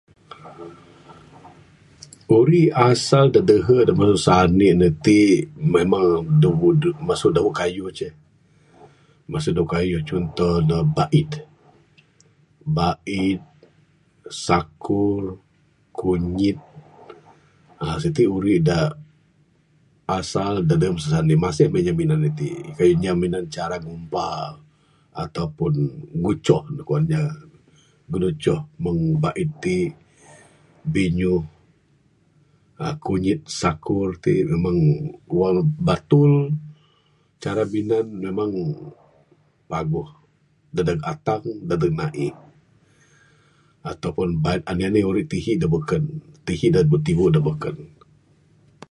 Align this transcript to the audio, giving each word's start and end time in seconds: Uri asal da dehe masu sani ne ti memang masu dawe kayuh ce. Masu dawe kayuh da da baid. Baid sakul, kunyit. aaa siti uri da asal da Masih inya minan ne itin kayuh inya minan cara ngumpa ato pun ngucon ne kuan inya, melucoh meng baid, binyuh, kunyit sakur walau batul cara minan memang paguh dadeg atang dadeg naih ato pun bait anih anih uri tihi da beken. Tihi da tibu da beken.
Uri 2.37 2.63
asal 2.89 3.25
da 3.33 3.41
dehe 3.49 3.77
masu 3.99 4.17
sani 4.25 4.67
ne 4.79 4.87
ti 5.05 5.17
memang 5.73 6.09
masu 7.07 7.27
dawe 7.35 7.49
kayuh 7.59 7.89
ce. 7.97 8.07
Masu 9.31 9.49
dawe 9.55 9.69
kayuh 9.73 10.01
da 10.37 10.47
da 10.69 10.77
baid. 10.97 11.31
Baid 12.75 13.39
sakul, 14.45 15.23
kunyit. 15.97 16.57
aaa 17.83 17.97
siti 18.01 18.23
uri 18.35 18.55
da 18.67 18.79
asal 20.17 20.53
da 20.69 20.75
Masih 21.43 21.67
inya 21.79 21.93
minan 21.99 22.19
ne 22.21 22.29
itin 22.31 22.73
kayuh 22.77 22.95
inya 22.97 23.11
minan 23.21 23.45
cara 23.55 23.77
ngumpa 23.85 24.25
ato 25.21 25.43
pun 25.57 25.73
ngucon 26.21 26.63
ne 26.75 26.81
kuan 26.87 27.03
inya, 27.07 27.23
melucoh 28.11 28.61
meng 28.83 29.01
baid, 29.23 29.51
binyuh, 30.93 31.43
kunyit 33.05 33.39
sakur 33.59 34.09
walau 35.35 35.63
batul 35.87 36.33
cara 37.43 37.63
minan 37.73 38.05
memang 38.23 38.51
paguh 39.71 40.09
dadeg 40.75 40.99
atang 41.13 41.43
dadeg 41.69 41.91
naih 41.99 42.33
ato 43.89 44.07
pun 44.15 44.29
bait 44.43 44.61
anih 44.69 44.87
anih 44.91 45.05
uri 45.09 45.23
tihi 45.31 45.53
da 45.61 45.67
beken. 45.73 46.03
Tihi 46.45 46.67
da 46.73 46.81
tibu 47.05 47.25
da 47.33 47.39
beken. 47.47 47.75